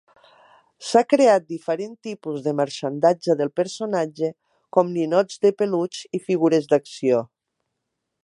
[0.85, 4.31] S'ha creat diferent tipus de marxandatge del personatge
[4.77, 7.21] com ninots de peluix i figures d'acció.